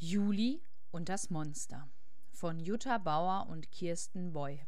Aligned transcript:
Juli 0.00 0.62
und 0.92 1.08
das 1.08 1.28
Monster 1.28 1.90
von 2.30 2.60
Jutta 2.60 2.98
Bauer 2.98 3.48
und 3.48 3.72
Kirsten 3.72 4.32
Boy. 4.32 4.64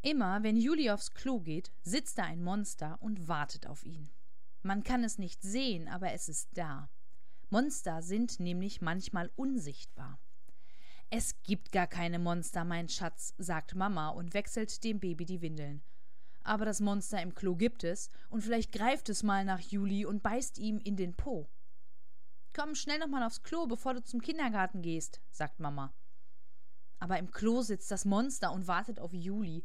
Immer 0.00 0.42
wenn 0.42 0.56
Juli 0.56 0.90
aufs 0.90 1.12
Klo 1.12 1.40
geht, 1.40 1.72
sitzt 1.82 2.16
da 2.16 2.22
ein 2.24 2.42
Monster 2.42 2.96
und 3.02 3.28
wartet 3.28 3.66
auf 3.66 3.84
ihn. 3.84 4.10
Man 4.62 4.82
kann 4.82 5.04
es 5.04 5.18
nicht 5.18 5.42
sehen, 5.42 5.88
aber 5.88 6.12
es 6.12 6.30
ist 6.30 6.48
da. 6.54 6.88
Monster 7.50 8.00
sind 8.00 8.40
nämlich 8.40 8.80
manchmal 8.80 9.30
unsichtbar. 9.36 10.18
Es 11.10 11.42
gibt 11.42 11.70
gar 11.70 11.86
keine 11.86 12.18
Monster, 12.18 12.64
mein 12.64 12.88
Schatz, 12.88 13.34
sagt 13.36 13.74
Mama 13.74 14.08
und 14.08 14.32
wechselt 14.32 14.82
dem 14.82 15.00
Baby 15.00 15.26
die 15.26 15.42
Windeln 15.42 15.82
aber 16.44 16.64
das 16.64 16.80
Monster 16.80 17.20
im 17.20 17.34
Klo 17.34 17.56
gibt 17.56 17.82
es, 17.82 18.10
und 18.28 18.42
vielleicht 18.42 18.72
greift 18.72 19.08
es 19.08 19.22
mal 19.22 19.44
nach 19.44 19.60
Juli 19.60 20.04
und 20.04 20.22
beißt 20.22 20.58
ihm 20.58 20.78
in 20.78 20.96
den 20.96 21.14
Po. 21.14 21.48
Komm 22.54 22.74
schnell 22.76 22.98
noch 22.98 23.08
mal 23.08 23.26
aufs 23.26 23.42
Klo, 23.42 23.66
bevor 23.66 23.94
du 23.94 24.04
zum 24.04 24.20
Kindergarten 24.20 24.82
gehst, 24.82 25.20
sagt 25.30 25.58
Mama. 25.58 25.92
Aber 27.00 27.18
im 27.18 27.30
Klo 27.30 27.62
sitzt 27.62 27.90
das 27.90 28.04
Monster 28.04 28.52
und 28.52 28.68
wartet 28.68 29.00
auf 29.00 29.12
Juli. 29.12 29.64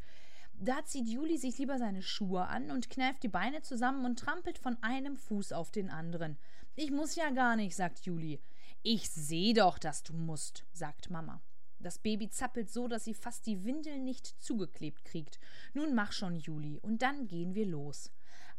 Da 0.53 0.83
zieht 0.83 1.07
Juli 1.07 1.37
sich 1.37 1.57
lieber 1.57 1.77
seine 1.77 2.01
Schuhe 2.01 2.47
an 2.47 2.71
und 2.71 2.89
kneift 2.89 3.23
die 3.23 3.29
Beine 3.29 3.61
zusammen 3.61 4.05
und 4.05 4.19
trampelt 4.19 4.57
von 4.57 4.81
einem 4.81 5.15
Fuß 5.15 5.53
auf 5.53 5.71
den 5.71 5.89
anderen. 5.89 6.37
Ich 6.75 6.91
muss 6.91 7.15
ja 7.15 7.29
gar 7.29 7.55
nicht, 7.55 7.75
sagt 7.75 7.99
Juli. 7.99 8.41
Ich 8.81 9.09
seh 9.09 9.53
doch, 9.53 9.77
dass 9.77 10.03
du 10.03 10.13
musst, 10.13 10.65
sagt 10.73 11.09
Mama. 11.09 11.41
Das 11.79 11.97
Baby 11.97 12.29
zappelt 12.29 12.69
so, 12.69 12.87
dass 12.87 13.05
sie 13.05 13.13
fast 13.13 13.45
die 13.45 13.63
Windel 13.63 13.99
nicht 13.99 14.27
zugeklebt 14.41 15.05
kriegt. 15.05 15.39
Nun 15.73 15.95
mach 15.95 16.11
schon, 16.11 16.35
Juli, 16.35 16.77
und 16.79 17.01
dann 17.01 17.27
gehen 17.27 17.55
wir 17.55 17.65
los. 17.65 18.11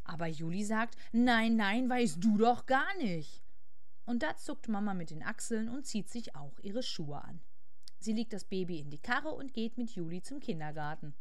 Aber 0.04 0.26
Juli 0.26 0.64
sagt: 0.64 0.96
Nein, 1.12 1.56
nein, 1.56 1.88
weißt 1.88 2.22
du 2.22 2.38
doch 2.38 2.66
gar 2.66 2.96
nicht. 2.96 3.42
Und 4.06 4.22
da 4.22 4.36
zuckt 4.36 4.68
Mama 4.68 4.94
mit 4.94 5.10
den 5.10 5.22
Achseln 5.22 5.68
und 5.68 5.86
zieht 5.86 6.08
sich 6.08 6.34
auch 6.34 6.58
ihre 6.60 6.82
Schuhe 6.82 7.22
an. 7.22 7.40
Sie 7.98 8.12
legt 8.12 8.32
das 8.32 8.44
Baby 8.44 8.78
in 8.78 8.90
die 8.90 8.98
Karre 8.98 9.30
und 9.30 9.52
geht 9.52 9.76
mit 9.76 9.90
Juli 9.90 10.22
zum 10.22 10.40
Kindergarten. 10.40 11.14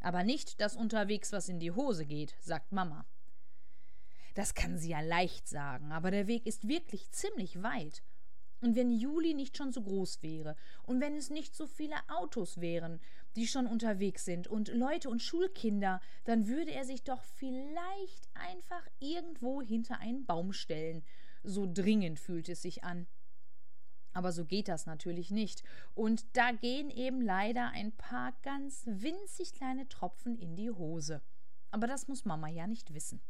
Aber 0.00 0.22
nicht, 0.22 0.60
dass 0.60 0.76
unterwegs 0.76 1.32
was 1.32 1.48
in 1.48 1.58
die 1.58 1.72
Hose 1.72 2.06
geht, 2.06 2.34
sagt 2.40 2.72
Mama. 2.72 3.04
Das 4.34 4.54
kann 4.54 4.78
sie 4.78 4.90
ja 4.90 5.00
leicht 5.00 5.48
sagen, 5.48 5.90
aber 5.90 6.10
der 6.12 6.28
Weg 6.28 6.46
ist 6.46 6.68
wirklich 6.68 7.10
ziemlich 7.10 7.62
weit. 7.62 8.02
Und 8.60 8.76
wenn 8.76 8.90
Juli 8.90 9.34
nicht 9.34 9.56
schon 9.56 9.72
so 9.72 9.82
groß 9.82 10.22
wäre 10.22 10.54
und 10.82 11.00
wenn 11.00 11.16
es 11.16 11.30
nicht 11.30 11.54
so 11.54 11.66
viele 11.66 11.96
Autos 12.08 12.60
wären, 12.60 13.00
die 13.36 13.46
schon 13.46 13.66
unterwegs 13.66 14.24
sind 14.24 14.48
und 14.48 14.68
Leute 14.68 15.08
und 15.08 15.22
Schulkinder, 15.22 16.00
dann 16.24 16.46
würde 16.46 16.72
er 16.72 16.84
sich 16.84 17.02
doch 17.02 17.22
vielleicht 17.22 18.28
einfach 18.34 18.86
irgendwo 18.98 19.62
hinter 19.62 19.98
einen 19.98 20.26
Baum 20.26 20.52
stellen. 20.52 21.02
So 21.42 21.66
dringend 21.72 22.20
fühlt 22.20 22.48
es 22.48 22.62
sich 22.62 22.84
an. 22.84 23.06
Aber 24.12 24.32
so 24.32 24.44
geht 24.44 24.68
das 24.68 24.86
natürlich 24.86 25.30
nicht. 25.30 25.62
Und 25.94 26.24
da 26.36 26.52
gehen 26.52 26.90
eben 26.90 27.22
leider 27.22 27.70
ein 27.70 27.92
paar 27.92 28.32
ganz 28.42 28.82
winzig 28.86 29.52
kleine 29.54 29.88
Tropfen 29.88 30.36
in 30.36 30.56
die 30.56 30.70
Hose. 30.70 31.22
Aber 31.70 31.86
das 31.86 32.08
muss 32.08 32.24
Mama 32.24 32.48
ja 32.48 32.66
nicht 32.66 32.92
wissen. 32.92 33.20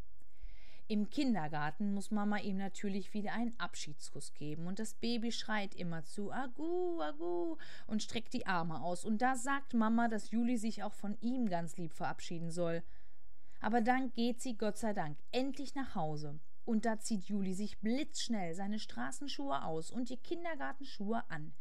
Im 0.90 1.08
Kindergarten 1.08 1.94
muss 1.94 2.10
Mama 2.10 2.38
ihm 2.38 2.56
natürlich 2.56 3.14
wieder 3.14 3.32
einen 3.32 3.54
Abschiedskuss 3.60 4.34
geben 4.34 4.66
und 4.66 4.80
das 4.80 4.94
Baby 4.94 5.30
schreit 5.30 5.76
immer 5.76 6.02
zu 6.02 6.32
Agu, 6.32 7.00
Agu 7.00 7.56
und 7.86 8.02
streckt 8.02 8.34
die 8.34 8.48
Arme 8.48 8.82
aus. 8.82 9.04
Und 9.04 9.22
da 9.22 9.36
sagt 9.36 9.72
Mama, 9.72 10.08
dass 10.08 10.32
Juli 10.32 10.56
sich 10.56 10.82
auch 10.82 10.94
von 10.94 11.16
ihm 11.20 11.48
ganz 11.48 11.76
lieb 11.76 11.94
verabschieden 11.94 12.50
soll. 12.50 12.82
Aber 13.60 13.82
dann 13.82 14.10
geht 14.14 14.42
sie, 14.42 14.56
Gott 14.56 14.78
sei 14.78 14.92
Dank, 14.92 15.16
endlich 15.30 15.76
nach 15.76 15.94
Hause. 15.94 16.40
Und 16.64 16.84
da 16.84 16.98
zieht 16.98 17.22
Juli 17.26 17.54
sich 17.54 17.78
blitzschnell 17.78 18.56
seine 18.56 18.80
Straßenschuhe 18.80 19.64
aus 19.64 19.92
und 19.92 20.10
die 20.10 20.16
Kindergartenschuhe 20.16 21.22
an. 21.30 21.52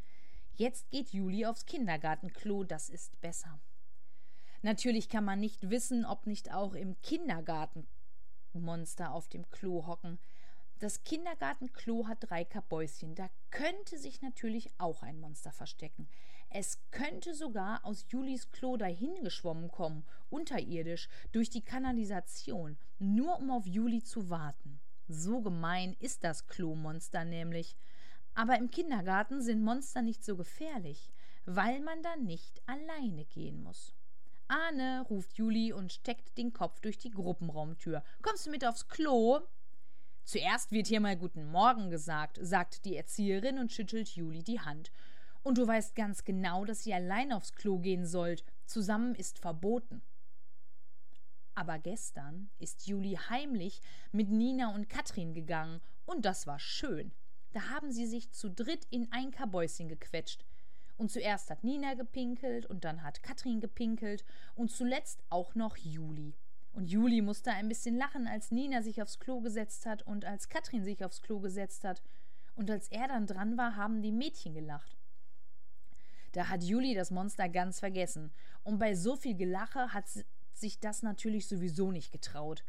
Jetzt 0.56 0.90
geht 0.90 1.10
Juli 1.10 1.46
aufs 1.46 1.68
Kindergartenklo, 1.68 2.64
das 2.64 2.90
ist 2.90 3.22
besser. 3.22 3.60
Natürlich 4.64 5.08
kann 5.08 5.24
man 5.24 5.40
nicht 5.40 5.70
wissen, 5.70 6.04
ob 6.04 6.26
nicht 6.26 6.52
auch 6.52 6.74
im 6.74 7.00
Kindergarten 7.04 7.86
Monster 8.54 9.14
auf 9.14 9.28
dem 9.28 9.50
Klo 9.50 9.86
hocken. 9.86 10.20
Das 10.80 11.04
Kindergartenklo 11.04 12.08
hat 12.08 12.20
drei 12.22 12.46
Kabäuschen. 12.46 13.16
Da 13.16 13.30
könnte 13.52 13.98
sich 13.98 14.22
natürlich 14.22 14.70
auch 14.78 15.04
ein 15.04 15.20
Monster 15.20 15.52
verstecken. 15.52 16.08
Es 16.50 16.80
könnte 16.92 17.36
sogar 17.36 17.86
aus 17.86 18.06
Julis 18.10 18.50
Klo 18.52 18.78
dahingeschwommen 18.78 19.70
kommen, 19.70 20.06
unterirdisch, 20.30 21.08
durch 21.32 21.50
die 21.50 21.64
Kanalisation, 21.64 22.78
nur 22.98 23.38
um 23.38 23.52
auf 23.52 23.68
Juli 23.68 24.04
zu 24.04 24.30
warten. 24.30 24.80
So 25.08 25.42
gemein 25.42 25.96
ist 26.00 26.24
das 26.24 26.48
Klomonster 26.48 27.26
nämlich. 27.26 27.76
Aber 28.34 28.58
im 28.58 28.72
Kindergarten 28.72 29.42
sind 29.42 29.64
Monster 29.64 30.02
nicht 30.02 30.24
so 30.24 30.38
gefährlich, 30.38 31.12
weil 31.46 31.82
man 31.82 32.02
da 32.04 32.16
nicht 32.16 32.62
alleine 32.68 33.26
gehen 33.26 33.62
muss. 33.62 33.94
Ahne, 34.50 35.06
ruft 35.10 35.38
Juli 35.38 35.72
und 35.72 35.94
steckt 35.94 36.38
den 36.38 36.54
Kopf 36.54 36.80
durch 36.82 36.98
die 36.98 37.12
Gruppenraumtür. 37.12 38.04
Kommst 38.22 38.48
du 38.48 38.50
mit 38.50 38.66
aufs 38.66 38.88
Klo? 38.88 39.42
Zuerst 40.24 40.72
wird 40.72 40.88
hier 40.88 41.00
mal 41.00 41.16
Guten 41.16 41.46
Morgen 41.52 41.90
gesagt, 41.90 42.40
sagt 42.42 42.84
die 42.86 42.96
Erzieherin 42.96 43.60
und 43.60 43.72
schüttelt 43.72 44.10
Juli 44.10 44.44
die 44.44 44.60
Hand. 44.60 44.92
Und 45.44 45.58
du 45.58 45.68
weißt 45.68 45.96
ganz 45.96 46.24
genau, 46.26 46.66
dass 46.66 46.86
ihr 46.86 46.96
allein 46.96 47.32
aufs 47.32 47.54
Klo 47.54 47.78
gehen 47.80 48.06
sollt. 48.06 48.44
Zusammen 48.66 49.16
ist 49.16 49.40
verboten. 49.40 50.02
Aber 51.54 51.78
gestern 51.78 52.50
ist 52.58 52.88
Juli 52.88 53.20
heimlich 53.30 53.82
mit 54.12 54.30
Nina 54.30 54.74
und 54.74 54.90
Katrin 54.90 55.34
gegangen, 55.34 55.82
und 56.06 56.26
das 56.26 56.48
war 56.48 56.58
schön. 56.58 57.12
Da 57.52 57.70
haben 57.70 57.92
sie 57.92 58.08
sich 58.08 58.32
zu 58.32 58.50
dritt 58.50 58.86
in 58.90 59.12
ein 59.12 59.32
Kabäuschen 59.32 59.90
gequetscht. 59.90 60.46
Und 61.00 61.10
zuerst 61.10 61.50
hat 61.50 61.64
Nina 61.64 61.94
gepinkelt 61.94 62.66
und 62.66 62.84
dann 62.84 63.04
hat 63.04 63.24
Katrin 63.24 63.62
gepinkelt 63.62 64.26
und 64.56 64.70
zuletzt 64.70 65.24
auch 65.30 65.56
noch 65.56 65.78
Juli. 65.78 66.36
Und 66.74 66.92
Juli 66.92 67.22
musste 67.22 67.52
ein 67.52 67.70
bisschen 67.70 67.96
lachen, 67.96 68.28
als 68.28 68.52
Nina 68.52 68.82
sich 68.82 69.02
aufs 69.02 69.18
Klo 69.18 69.40
gesetzt 69.40 69.86
hat 69.86 70.04
und 70.04 70.26
als 70.26 70.50
Katrin 70.50 70.84
sich 70.84 71.06
aufs 71.06 71.22
Klo 71.22 71.40
gesetzt 71.40 71.86
hat. 71.86 72.02
Und 72.54 72.70
als 72.70 72.90
er 72.90 73.08
dann 73.08 73.28
dran 73.28 73.56
war, 73.56 73.78
haben 73.78 74.02
die 74.02 74.12
Mädchen 74.12 74.54
gelacht. 74.54 74.98
Da 76.34 76.50
hat 76.50 76.64
Juli 76.64 76.94
das 76.96 77.12
Monster 77.12 77.48
ganz 77.48 77.80
vergessen. 77.80 78.34
Und 78.64 78.78
bei 78.78 78.94
so 78.94 79.16
viel 79.16 79.36
Gelache 79.36 79.94
hat 79.94 80.04
sich 80.54 80.82
das 80.82 81.02
natürlich 81.02 81.48
sowieso 81.48 81.94
nicht 81.94 82.12
getraut. 82.12 82.66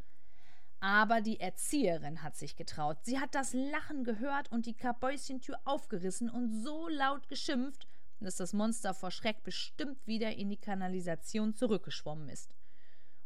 Aber 0.78 1.20
die 1.20 1.40
Erzieherin 1.40 2.22
hat 2.22 2.36
sich 2.36 2.54
getraut. 2.54 2.98
Sie 3.02 3.18
hat 3.18 3.34
das 3.34 3.54
Lachen 3.54 4.04
gehört 4.04 4.52
und 4.52 4.66
die 4.66 4.76
Kabäuschentür 4.76 5.58
aufgerissen 5.64 6.30
und 6.30 6.62
so 6.62 6.86
laut 6.86 7.28
geschimpft, 7.28 7.88
dass 8.20 8.36
das 8.36 8.52
Monster 8.52 8.94
vor 8.94 9.10
Schreck 9.10 9.42
bestimmt 9.42 10.06
wieder 10.06 10.36
in 10.36 10.48
die 10.48 10.56
Kanalisation 10.56 11.54
zurückgeschwommen 11.54 12.28
ist. 12.28 12.54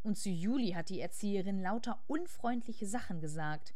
Und 0.03 0.19
zu 0.19 0.29
Juli 0.31 0.73
hat 0.73 0.91
die 0.91 1.01
Erzieherin 1.01 1.61
lauter 1.61 2.03
unfreundliche 2.07 2.87
Sachen 2.87 3.21
gesagt. 3.21 3.75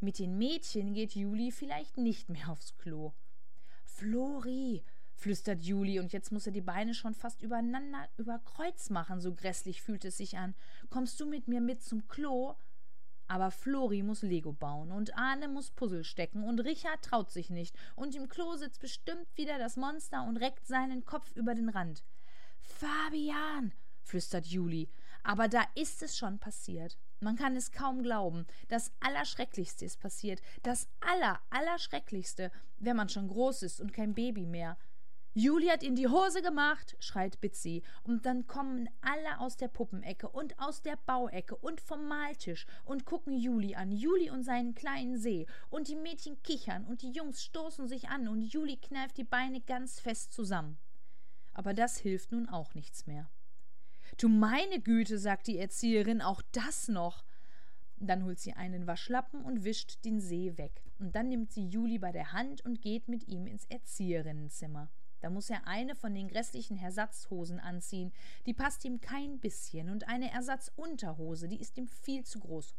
Mit 0.00 0.18
den 0.18 0.38
Mädchen 0.38 0.94
geht 0.94 1.14
Juli 1.14 1.50
vielleicht 1.50 1.96
nicht 1.96 2.28
mehr 2.28 2.50
aufs 2.50 2.76
Klo. 2.76 3.12
Flori, 3.84 4.84
flüstert 5.14 5.62
Juli, 5.62 5.98
und 5.98 6.12
jetzt 6.12 6.30
muss 6.30 6.46
er 6.46 6.52
die 6.52 6.60
Beine 6.60 6.94
schon 6.94 7.14
fast 7.14 7.42
übereinander 7.42 8.08
über 8.16 8.38
Kreuz 8.38 8.90
machen, 8.90 9.20
so 9.20 9.34
grässlich 9.34 9.82
fühlt 9.82 10.04
es 10.04 10.18
sich 10.18 10.38
an. 10.38 10.54
Kommst 10.90 11.18
du 11.18 11.26
mit 11.26 11.48
mir 11.48 11.60
mit 11.60 11.82
zum 11.82 12.06
Klo? 12.06 12.54
Aber 13.28 13.50
Flori 13.50 14.02
muss 14.02 14.22
Lego 14.22 14.52
bauen 14.52 14.90
und 14.90 15.16
Arne 15.16 15.48
muss 15.48 15.70
Puzzle 15.70 16.02
stecken 16.02 16.42
und 16.42 16.60
Richard 16.60 17.02
traut 17.02 17.30
sich 17.30 17.50
nicht 17.50 17.76
und 17.94 18.14
im 18.14 18.28
Klo 18.28 18.56
sitzt 18.56 18.80
bestimmt 18.80 19.28
wieder 19.36 19.58
das 19.58 19.76
Monster 19.76 20.26
und 20.26 20.38
reckt 20.38 20.66
seinen 20.66 21.04
Kopf 21.04 21.36
über 21.36 21.54
den 21.54 21.68
Rand. 21.68 22.02
Fabian, 22.58 23.72
flüstert 24.02 24.46
Juli, 24.46 24.88
aber 25.22 25.48
da 25.48 25.62
ist 25.74 26.02
es 26.02 26.16
schon 26.16 26.38
passiert. 26.38 26.98
Man 27.20 27.36
kann 27.36 27.56
es 27.56 27.72
kaum 27.72 28.02
glauben. 28.02 28.46
Das 28.68 28.92
Allerschrecklichste 29.00 29.84
ist 29.84 30.00
passiert. 30.00 30.40
Das 30.62 30.88
Aller, 31.00 31.40
Allerschrecklichste, 31.50 32.50
wenn 32.78 32.96
man 32.96 33.08
schon 33.08 33.28
groß 33.28 33.62
ist 33.62 33.80
und 33.80 33.92
kein 33.92 34.14
Baby 34.14 34.46
mehr. 34.46 34.78
Juli 35.38 35.68
hat 35.68 35.84
in 35.84 35.94
die 35.94 36.08
Hose 36.08 36.42
gemacht, 36.42 36.96
schreit 36.98 37.40
Bitsy, 37.40 37.84
und 38.02 38.26
dann 38.26 38.48
kommen 38.48 38.88
alle 39.00 39.38
aus 39.38 39.56
der 39.56 39.68
Puppenecke 39.68 40.28
und 40.28 40.58
aus 40.58 40.82
der 40.82 40.98
Bauecke 41.06 41.54
und 41.54 41.80
vom 41.80 42.08
Maltisch 42.08 42.66
und 42.84 43.04
gucken 43.04 43.38
Juli 43.38 43.76
an, 43.76 43.92
Juli 43.92 44.30
und 44.30 44.42
seinen 44.42 44.74
kleinen 44.74 45.16
See, 45.16 45.46
und 45.70 45.86
die 45.86 45.94
Mädchen 45.94 46.42
kichern 46.42 46.84
und 46.84 47.02
die 47.02 47.12
Jungs 47.12 47.44
stoßen 47.44 47.86
sich 47.86 48.08
an 48.08 48.26
und 48.26 48.42
Juli 48.42 48.78
kneift 48.78 49.16
die 49.16 49.22
Beine 49.22 49.60
ganz 49.60 50.00
fest 50.00 50.32
zusammen. 50.32 50.76
Aber 51.54 51.72
das 51.72 51.98
hilft 51.98 52.32
nun 52.32 52.48
auch 52.48 52.74
nichts 52.74 53.06
mehr. 53.06 53.30
Du 54.16 54.28
meine 54.28 54.80
Güte, 54.80 55.20
sagt 55.20 55.46
die 55.46 55.58
Erzieherin, 55.58 56.20
auch 56.20 56.42
das 56.50 56.88
noch. 56.88 57.24
Dann 57.98 58.24
holt 58.24 58.40
sie 58.40 58.54
einen 58.54 58.88
Waschlappen 58.88 59.44
und 59.44 59.62
wischt 59.62 60.04
den 60.04 60.18
See 60.18 60.58
weg. 60.58 60.82
Und 60.98 61.14
dann 61.14 61.28
nimmt 61.28 61.52
sie 61.52 61.68
Juli 61.68 62.00
bei 62.00 62.10
der 62.10 62.32
Hand 62.32 62.64
und 62.64 62.82
geht 62.82 63.06
mit 63.06 63.28
ihm 63.28 63.46
ins 63.46 63.66
Erzieherinnenzimmer. 63.66 64.90
Da 65.20 65.30
muss 65.30 65.50
er 65.50 65.66
eine 65.66 65.94
von 65.94 66.14
den 66.14 66.28
grässlichen 66.28 66.78
Ersatzhosen 66.78 67.60
anziehen, 67.60 68.12
die 68.46 68.54
passt 68.54 68.84
ihm 68.84 69.00
kein 69.00 69.40
bisschen, 69.40 69.90
und 69.90 70.08
eine 70.08 70.30
Ersatzunterhose, 70.30 71.48
die 71.48 71.60
ist 71.60 71.76
ihm 71.76 71.88
viel 71.88 72.24
zu 72.24 72.38
groß. 72.40 72.74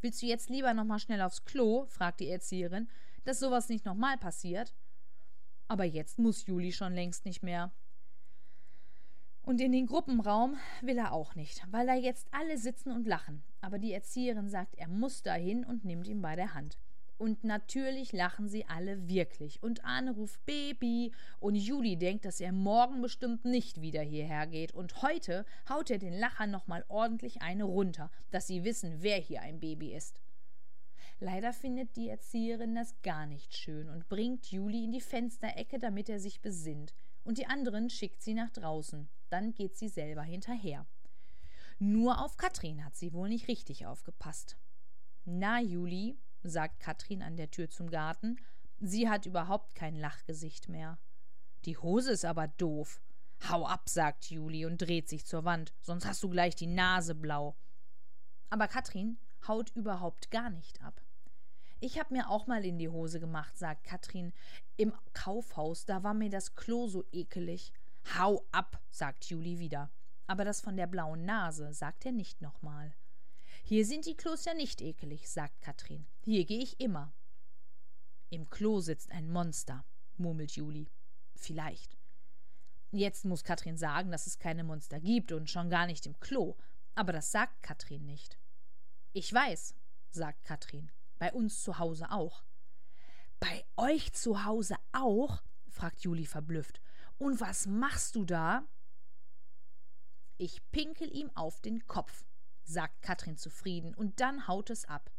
Willst 0.00 0.22
du 0.22 0.26
jetzt 0.26 0.50
lieber 0.50 0.72
nochmal 0.74 0.98
schnell 0.98 1.20
aufs 1.20 1.44
Klo? 1.44 1.86
fragt 1.86 2.20
die 2.20 2.28
Erzieherin, 2.28 2.88
dass 3.24 3.40
sowas 3.40 3.68
nicht 3.68 3.84
nochmal 3.84 4.16
passiert. 4.16 4.74
Aber 5.68 5.84
jetzt 5.84 6.18
muss 6.18 6.46
Juli 6.46 6.72
schon 6.72 6.94
längst 6.94 7.24
nicht 7.24 7.42
mehr. 7.42 7.72
Und 9.42 9.60
in 9.60 9.72
den 9.72 9.86
Gruppenraum 9.86 10.56
will 10.80 10.98
er 10.98 11.12
auch 11.12 11.34
nicht, 11.34 11.62
weil 11.70 11.86
da 11.86 11.94
jetzt 11.94 12.26
alle 12.32 12.58
sitzen 12.58 12.90
und 12.90 13.06
lachen. 13.06 13.42
Aber 13.60 13.78
die 13.78 13.92
Erzieherin 13.92 14.48
sagt, 14.48 14.74
er 14.76 14.88
muss 14.88 15.22
dahin 15.22 15.64
und 15.64 15.84
nimmt 15.84 16.08
ihn 16.08 16.20
bei 16.20 16.36
der 16.36 16.54
Hand. 16.54 16.78
Und 17.18 17.44
natürlich 17.44 18.12
lachen 18.12 18.48
sie 18.48 18.66
alle 18.66 19.08
wirklich. 19.08 19.62
Und 19.62 19.84
Arne 19.84 20.12
ruft 20.12 20.44
Baby. 20.44 21.12
Und 21.40 21.54
Juli 21.54 21.96
denkt, 21.96 22.24
dass 22.24 22.40
er 22.40 22.52
morgen 22.52 23.00
bestimmt 23.00 23.44
nicht 23.44 23.80
wieder 23.80 24.02
hierher 24.02 24.46
geht. 24.46 24.72
Und 24.72 25.02
heute 25.02 25.46
haut 25.68 25.90
er 25.90 25.98
den 25.98 26.12
Lachern 26.12 26.50
nochmal 26.50 26.84
ordentlich 26.88 27.42
eine 27.42 27.64
runter, 27.64 28.10
dass 28.30 28.46
sie 28.46 28.64
wissen, 28.64 28.96
wer 29.00 29.18
hier 29.18 29.40
ein 29.40 29.60
Baby 29.60 29.94
ist. 29.94 30.20
Leider 31.18 31.54
findet 31.54 31.96
die 31.96 32.10
Erzieherin 32.10 32.74
das 32.74 33.00
gar 33.02 33.24
nicht 33.24 33.56
schön 33.56 33.88
und 33.88 34.08
bringt 34.08 34.50
Juli 34.50 34.84
in 34.84 34.92
die 34.92 35.00
Fensterecke, 35.00 35.78
damit 35.78 36.10
er 36.10 36.20
sich 36.20 36.42
besinnt. 36.42 36.94
Und 37.24 37.38
die 37.38 37.46
anderen 37.46 37.88
schickt 37.88 38.22
sie 38.22 38.34
nach 38.34 38.50
draußen. 38.50 39.08
Dann 39.30 39.54
geht 39.54 39.76
sie 39.76 39.88
selber 39.88 40.22
hinterher. 40.22 40.86
Nur 41.78 42.22
auf 42.22 42.36
Katrin 42.36 42.84
hat 42.84 42.96
sie 42.96 43.12
wohl 43.12 43.28
nicht 43.28 43.48
richtig 43.48 43.86
aufgepasst. 43.86 44.56
Na, 45.24 45.60
Juli, 45.60 46.18
sagt 46.50 46.80
Katrin 46.80 47.22
an 47.22 47.36
der 47.36 47.50
Tür 47.50 47.70
zum 47.70 47.90
Garten. 47.90 48.36
Sie 48.80 49.08
hat 49.08 49.26
überhaupt 49.26 49.74
kein 49.74 49.96
Lachgesicht 49.96 50.68
mehr. 50.68 50.98
Die 51.64 51.76
Hose 51.76 52.12
ist 52.12 52.24
aber 52.24 52.48
doof. 52.48 53.00
Hau 53.48 53.66
ab, 53.66 53.88
sagt 53.88 54.30
Juli 54.30 54.66
und 54.66 54.78
dreht 54.78 55.08
sich 55.08 55.26
zur 55.26 55.44
Wand, 55.44 55.74
sonst 55.82 56.06
hast 56.06 56.22
du 56.22 56.28
gleich 56.28 56.54
die 56.54 56.66
Nase 56.66 57.14
blau. 57.14 57.56
Aber 58.50 58.68
Katrin 58.68 59.18
haut 59.46 59.70
überhaupt 59.74 60.30
gar 60.30 60.50
nicht 60.50 60.82
ab. 60.82 61.02
Ich 61.80 61.98
hab 61.98 62.10
mir 62.10 62.30
auch 62.30 62.46
mal 62.46 62.64
in 62.64 62.78
die 62.78 62.88
Hose 62.88 63.20
gemacht, 63.20 63.58
sagt 63.58 63.84
Katrin. 63.84 64.32
Im 64.76 64.94
Kaufhaus, 65.12 65.84
da 65.84 66.02
war 66.02 66.14
mir 66.14 66.30
das 66.30 66.54
Klo 66.54 66.88
so 66.88 67.04
ekelig. 67.12 67.72
Hau 68.18 68.46
ab, 68.52 68.80
sagt 68.90 69.26
Juli 69.26 69.58
wieder. 69.58 69.90
Aber 70.26 70.44
das 70.44 70.60
von 70.60 70.76
der 70.76 70.86
blauen 70.86 71.24
Nase 71.24 71.72
sagt 71.74 72.06
er 72.06 72.12
nicht 72.12 72.40
nochmal. 72.40 72.94
Hier 73.68 73.84
sind 73.84 74.06
die 74.06 74.16
Klos 74.16 74.44
ja 74.44 74.54
nicht 74.54 74.80
ekelig, 74.80 75.28
sagt 75.28 75.60
Katrin. 75.60 76.06
Hier 76.20 76.44
gehe 76.44 76.62
ich 76.62 76.78
immer. 76.78 77.12
Im 78.30 78.48
Klo 78.48 78.78
sitzt 78.78 79.10
ein 79.10 79.28
Monster, 79.28 79.84
murmelt 80.18 80.52
Juli. 80.52 80.88
Vielleicht. 81.34 81.98
Jetzt 82.92 83.24
muss 83.24 83.42
Katrin 83.42 83.76
sagen, 83.76 84.12
dass 84.12 84.28
es 84.28 84.38
keine 84.38 84.62
Monster 84.62 85.00
gibt 85.00 85.32
und 85.32 85.50
schon 85.50 85.68
gar 85.68 85.86
nicht 85.86 86.06
im 86.06 86.20
Klo. 86.20 86.56
Aber 86.94 87.12
das 87.12 87.32
sagt 87.32 87.60
Katrin 87.64 88.04
nicht. 88.04 88.38
Ich 89.12 89.32
weiß, 89.32 89.74
sagt 90.10 90.44
Katrin. 90.44 90.92
Bei 91.18 91.32
uns 91.32 91.64
zu 91.64 91.80
Hause 91.80 92.12
auch. 92.12 92.44
Bei 93.40 93.64
euch 93.76 94.12
zu 94.12 94.44
Hause 94.44 94.76
auch? 94.92 95.42
fragt 95.66 96.04
Juli 96.04 96.26
verblüfft. 96.26 96.80
Und 97.18 97.40
was 97.40 97.66
machst 97.66 98.14
du 98.14 98.24
da? 98.24 98.64
Ich 100.36 100.70
pinkel 100.70 101.12
ihm 101.12 101.32
auf 101.34 101.60
den 101.60 101.84
Kopf, 101.88 102.25
sagt 102.68 103.02
Katrin 103.02 103.36
zufrieden, 103.36 103.94
und 103.94 104.20
dann 104.20 104.48
haut 104.48 104.70
es 104.70 104.84
ab. 104.84 105.10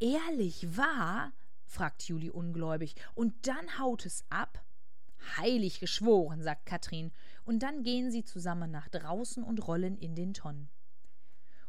Ehrlich 0.00 0.76
wahr? 0.76 1.32
fragt 1.64 2.02
Juli 2.04 2.30
ungläubig, 2.30 2.94
und 3.14 3.46
dann 3.46 3.78
haut 3.78 4.06
es 4.06 4.24
ab? 4.30 4.64
Heilig 5.36 5.80
geschworen, 5.80 6.42
sagt 6.42 6.66
Katrin, 6.66 7.12
und 7.44 7.60
dann 7.60 7.82
gehen 7.82 8.10
sie 8.10 8.24
zusammen 8.24 8.70
nach 8.70 8.88
draußen 8.88 9.42
und 9.42 9.66
rollen 9.66 9.96
in 9.96 10.14
den 10.14 10.34
Tonnen. 10.34 10.70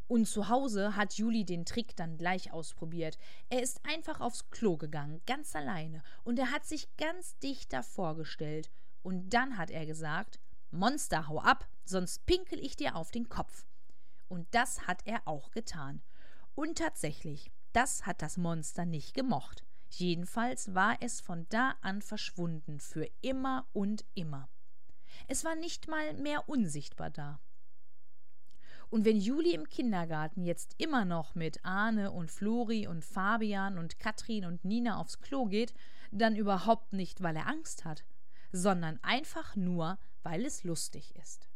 Und 0.08 0.26
zu 0.26 0.50
Hause 0.50 0.96
hat 0.96 1.14
Juli 1.14 1.46
den 1.46 1.66
Trick 1.66 1.96
dann 1.96 2.18
gleich 2.18 2.52
ausprobiert. 2.52 3.20
Er 3.50 3.62
ist 3.62 3.80
einfach 3.86 4.22
aufs 4.22 4.50
Klo 4.50 4.76
gegangen, 4.76 5.22
ganz 5.28 5.56
alleine, 5.56 6.02
und 6.24 6.40
er 6.40 6.52
hat 6.52 6.66
sich 6.66 6.88
ganz 6.98 7.38
dicht 7.38 7.72
davor 7.74 8.16
gestellt. 8.16 8.72
Und 9.04 9.30
dann 9.30 9.58
hat 9.58 9.70
er 9.70 9.86
gesagt: 9.86 10.40
Monster, 10.72 11.28
hau 11.28 11.40
ab, 11.40 11.68
sonst 11.86 12.26
pinkel 12.26 12.60
ich 12.60 12.76
dir 12.76 12.96
auf 12.96 13.12
den 13.12 13.30
Kopf. 13.30 13.66
Und 14.30 14.48
das 14.52 14.88
hat 14.88 15.02
er 15.06 15.28
auch 15.28 15.52
getan. 15.52 16.02
Und 16.56 16.78
tatsächlich, 16.78 17.52
das 17.74 18.06
hat 18.06 18.22
das 18.22 18.38
Monster 18.38 18.86
nicht 18.86 19.14
gemocht. 19.14 19.66
Jedenfalls 19.90 20.74
war 20.74 20.98
es 21.02 21.20
von 21.20 21.48
da 21.50 21.76
an 21.82 22.02
verschwunden, 22.02 22.80
für 22.80 23.10
immer 23.22 23.68
und 23.74 24.06
immer. 24.14 24.50
Es 25.28 25.44
war 25.44 25.56
nicht 25.56 25.88
mal 25.88 26.14
mehr 26.14 26.48
unsichtbar 26.48 27.10
da. 27.10 27.40
Und 28.90 29.06
wenn 29.06 29.18
Juli 29.18 29.54
im 29.54 29.68
Kindergarten 29.68 30.44
jetzt 30.44 30.74
immer 30.78 31.06
noch 31.06 31.36
mit 31.36 31.64
Arne 31.64 32.12
und 32.12 32.32
Flori 32.32 32.88
und 32.88 33.06
Fabian 33.06 33.78
und 33.78 34.00
Katrin 34.00 34.46
und 34.46 34.66
Nina 34.66 35.00
aufs 35.00 35.20
Klo 35.20 35.46
geht, 35.46 35.74
dann 36.12 36.36
überhaupt 36.36 36.94
nicht, 36.94 37.22
weil 37.22 37.36
er 37.36 37.48
Angst 37.48 37.86
hat, 37.86 38.04
sondern 38.52 39.00
einfach 39.04 39.56
nur, 39.56 40.00
weil 40.24 40.44
es 40.44 40.64
lustig 40.64 41.16
ist. 41.16 41.50